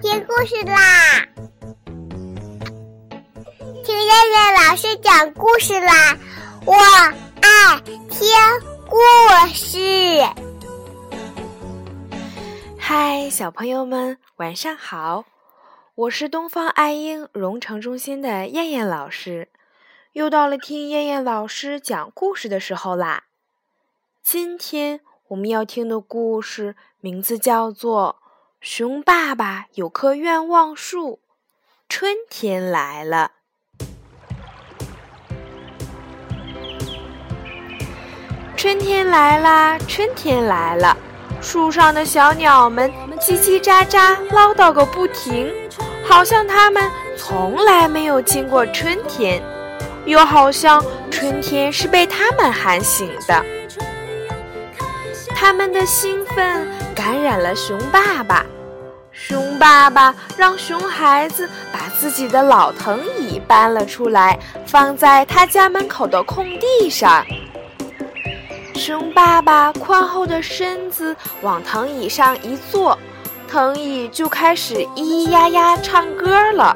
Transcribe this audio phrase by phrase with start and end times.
[0.00, 1.26] 听故事啦！
[3.84, 6.16] 听燕燕老师讲故事啦！
[6.64, 8.28] 我爱听
[8.88, 8.98] 故
[9.52, 10.22] 事。
[12.78, 15.24] 嗨，小朋友们，晚上好！
[15.96, 19.48] 我是东方爱婴蓉城中心的燕燕老师，
[20.12, 23.24] 又到了听燕燕老师讲故事的时候啦。
[24.22, 28.16] 今天我们要听的故事名字叫做。
[28.58, 31.20] 熊爸爸有棵愿望树，
[31.88, 33.32] 春天来了。
[38.56, 40.96] 春天来啦，春天来了，
[41.40, 45.52] 树上的小鸟们叽叽喳喳唠叨个不停，
[46.04, 49.40] 好像它们从来没有经过春天，
[50.06, 53.55] 又好像春天是被它们喊醒的。
[55.38, 58.44] 它们的兴奋感染了熊爸爸。
[59.12, 67.22] 熊爸爸让熊孩子把自己的老藤椅搬了出来，放在他家门口的空地上。
[68.74, 72.98] 熊爸爸宽厚的身子往藤椅上一坐，
[73.46, 76.74] 藤椅就开始咿咿呀呀唱歌了。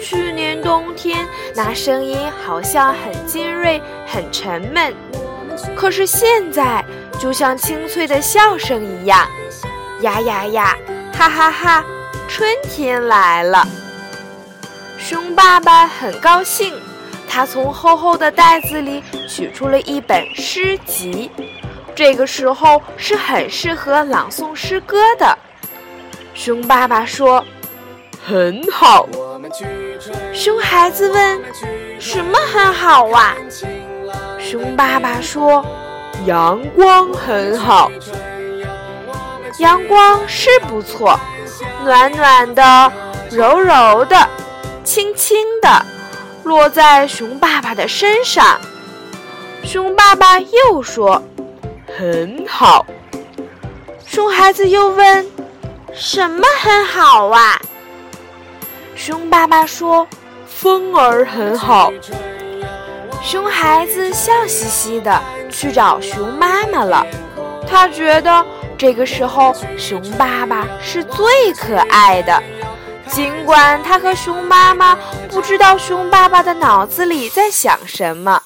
[0.00, 4.94] 去年冬天，那声音好像很尖锐、很沉闷，
[5.74, 6.84] 可是现在
[7.24, 9.26] 就像清脆的笑声一样，
[10.02, 10.76] 呀呀呀！
[11.10, 11.82] 哈哈哈！
[12.28, 13.66] 春天来了，
[14.98, 16.74] 熊爸爸很高兴。
[17.26, 21.30] 他从厚厚的袋子里取出了一本诗集，
[21.94, 25.38] 这个时候是很适合朗诵诗歌的。
[26.34, 27.42] 熊爸爸说
[28.22, 29.08] ：“很好。”
[30.34, 31.40] 熊孩子问
[31.98, 33.34] ：“什么很好啊？”
[34.38, 35.64] 熊爸爸说
[36.26, 37.90] ：“阳光很好。”
[39.58, 41.18] 阳光是不错，
[41.84, 42.92] 暖暖的，
[43.30, 44.28] 柔柔的，
[44.82, 45.86] 轻轻的，
[46.42, 48.60] 落在熊爸爸的身上。
[49.62, 51.22] 熊爸爸又说
[51.96, 52.84] ：“很好。”
[54.04, 55.26] 熊孩子又问
[55.94, 57.60] ：“什么很好啊？”
[58.96, 60.06] 熊爸爸说
[60.46, 61.92] ：“风儿很好。”
[63.22, 65.22] 熊孩子笑嘻嘻的
[65.54, 67.06] 去找熊妈妈了，
[67.66, 68.44] 他觉得。
[68.76, 72.42] 这个时候，熊爸爸是最可爱的。
[73.06, 74.98] 尽管他和熊妈妈
[75.30, 78.42] 不知道熊爸爸的脑子里在想什么，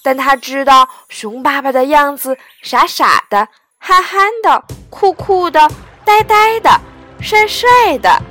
[0.00, 3.48] 但他知道熊爸爸的样子傻傻的、
[3.78, 5.68] 憨憨的、酷酷的、
[6.04, 6.70] 呆呆的、
[7.20, 8.22] 帅帅的。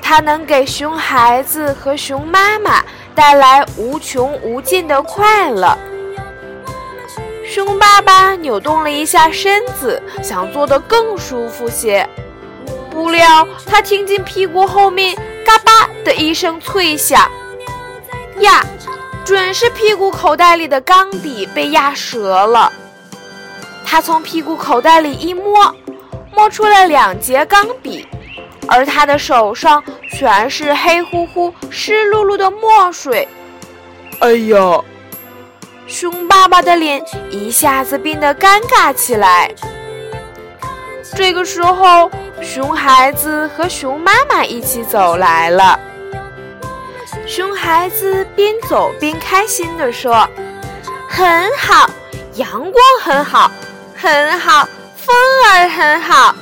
[0.00, 2.82] 他能给熊孩子和熊妈妈
[3.14, 5.76] 带来无穷无尽的快乐。
[7.52, 12.08] 熊爸爸扭动了一下身子，想坐得更舒服些。
[12.90, 15.14] 不料他听见屁股后面
[15.44, 17.30] “嘎巴”的一声脆响，
[18.38, 18.64] 呀，
[19.22, 22.72] 准是屁股口袋里的钢笔被压折了。
[23.84, 25.76] 他从屁股口袋里一摸，
[26.34, 28.08] 摸出了两节钢笔，
[28.66, 33.28] 而他的手上全是黑乎乎、湿漉漉的墨水。
[34.20, 34.82] 哎呀！
[35.86, 39.52] 熊爸爸的脸一下子变得尴尬起来。
[41.14, 42.10] 这个时候，
[42.40, 45.78] 熊孩子和熊妈妈一起走来了。
[47.26, 50.28] 熊孩子边走边开心地说
[51.06, 51.88] ：“很好，
[52.34, 53.50] 阳光很好，
[53.94, 54.66] 很好，
[54.96, 55.14] 风
[55.52, 56.34] 儿很好。”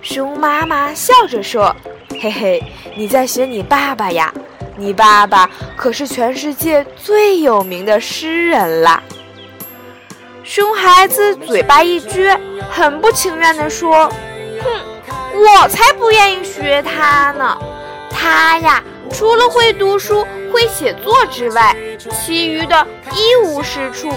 [0.00, 1.74] 熊妈妈笑着说
[2.20, 2.64] ：“嘿嘿，
[2.96, 4.32] 你在学你爸爸呀。”
[4.80, 9.02] 你爸爸可是全世界最有名的诗人啦！
[10.42, 14.10] 熊孩子嘴巴一撅，很不情愿地说
[14.64, 14.70] ：“哼，
[15.34, 17.58] 我才不愿意学他呢！
[18.10, 18.82] 他呀，
[19.12, 21.76] 除了会读书、会写作之外，
[22.10, 24.10] 其余的一无是处，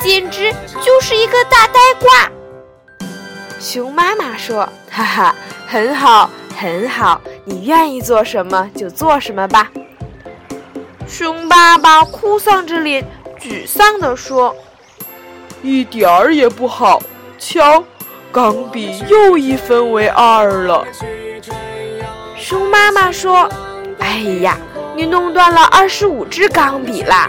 [0.00, 0.52] 简直
[0.82, 2.30] 就是一个大呆瓜。”
[3.58, 5.34] 熊妈妈说：“哈哈，
[5.66, 6.28] 很好，
[6.58, 9.70] 很好，你愿意做什么就做什么吧。”
[11.10, 13.04] 熊爸爸哭丧着脸，
[13.40, 14.54] 沮丧地说
[15.60, 17.02] ：“一点儿也不好，
[17.36, 17.82] 瞧，
[18.30, 20.86] 钢笔又一分为二了。”
[22.38, 23.50] 熊妈妈说
[23.98, 24.56] ：“哎呀，
[24.94, 27.28] 你弄断了二十五支钢笔啦！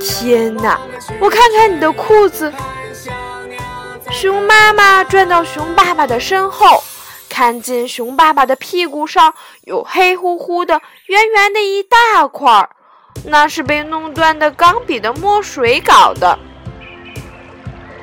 [0.00, 0.78] 天哪，
[1.20, 2.52] 我看看你的裤子。”
[4.12, 6.84] 熊妈妈转到熊爸爸的身后，
[7.28, 9.34] 看见熊爸爸的屁股上
[9.64, 12.70] 有黑乎乎的、圆圆的一大块儿。
[13.24, 16.38] 那是被弄断的钢笔的墨水搞的。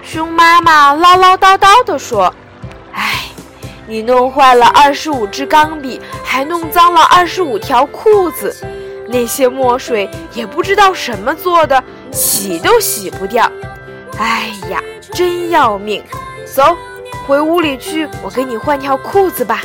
[0.03, 2.33] 熊妈妈唠唠叨叨地说
[2.93, 3.23] ：“哎，
[3.87, 8.55] 你弄坏了二十五支钢笔，还弄脏了二十五条裤子，
[9.07, 13.51] 那些墨水也不知道什么做的，洗都洗不掉。
[14.19, 14.81] 哎呀，
[15.11, 16.03] 真要命！
[16.45, 16.77] 走，
[17.25, 19.61] 回屋里去，我给你换条裤子吧。”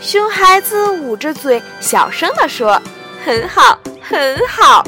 [0.00, 2.80] 熊孩子捂着嘴，小声地说
[3.24, 4.84] ：“很好，很好。”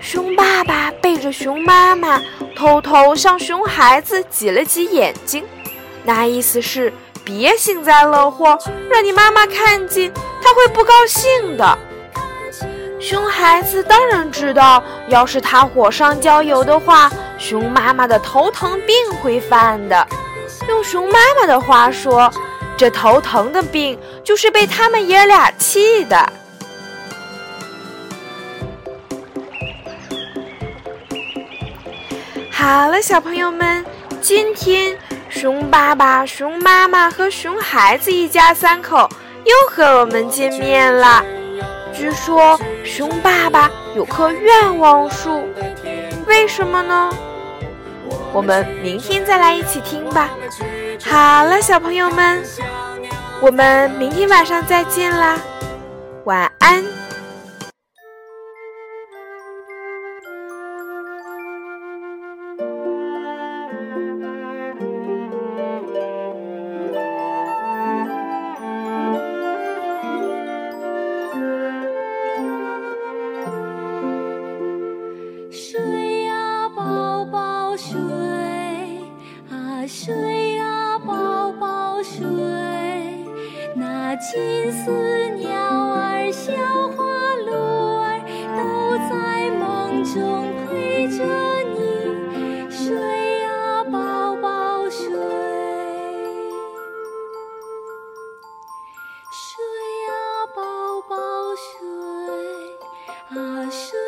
[0.00, 2.22] 熊爸爸背着熊妈妈，
[2.56, 5.44] 偷偷向熊孩子挤了挤眼睛，
[6.04, 6.92] 那意思是
[7.24, 8.58] 别幸灾乐祸，
[8.90, 10.12] 让你妈妈看见，
[10.42, 11.78] 她会不高兴的。
[13.00, 20.06] 熊孩子当然知道，要是他火上浇油的话，熊妈妈的头疼病会犯的。
[20.68, 22.28] 用熊妈妈的话说，
[22.76, 26.32] 这头疼的病就是被他们爷俩气的。
[32.58, 33.86] 好了，小朋友们，
[34.20, 39.08] 今天熊爸爸、熊妈妈和熊孩子一家三口
[39.44, 41.24] 又和我们见面了。
[41.92, 45.48] 据说熊爸爸有棵愿望树，
[46.26, 47.12] 为什么呢？
[48.32, 50.28] 我们明天再来一起听吧。
[51.04, 52.42] 好了，小朋友们，
[53.40, 55.38] 我们明天晚上再见啦，
[56.24, 56.82] 晚安。
[77.90, 77.98] 睡
[79.50, 82.20] 啊睡啊，宝宝睡。
[83.74, 84.90] 那金丝
[85.36, 85.48] 鸟
[85.94, 86.52] 儿、小
[86.90, 87.50] 花鹿
[88.02, 88.20] 儿
[88.58, 88.60] 都
[89.08, 91.24] 在梦中陪着
[91.72, 95.08] 你，睡啊宝宝睡，
[99.32, 99.64] 睡
[100.10, 100.12] 啊
[100.54, 100.60] 宝
[101.08, 101.16] 宝
[101.56, 101.80] 睡，
[103.30, 103.98] 啊睡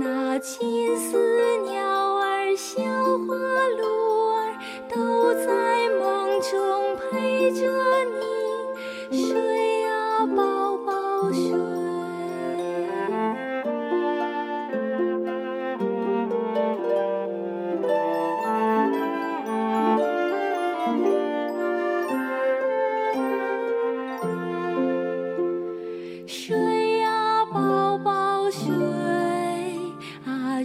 [0.00, 1.18] 那金丝
[1.70, 3.34] 鸟儿、小花
[3.78, 3.84] 鹿
[4.30, 4.54] 儿
[4.88, 6.18] 都在梦。
[6.40, 7.66] 中陪着
[9.10, 11.32] 你睡呀，宝宝。
[11.32, 11.77] 睡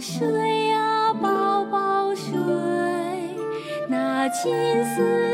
[0.06, 2.34] 睡呀，宝宝睡。
[3.88, 5.33] 那金丝